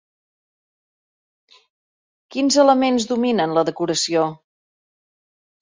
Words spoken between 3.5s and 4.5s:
la decoració?